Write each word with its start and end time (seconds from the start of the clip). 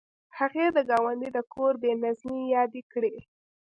هغې 0.37 0.65
د 0.75 0.77
ګاونډي 0.89 1.29
د 1.33 1.39
کور 1.53 1.73
بې 1.81 1.91
نظمۍ 2.03 2.41
یادې 2.55 2.81
کړې 2.91 3.15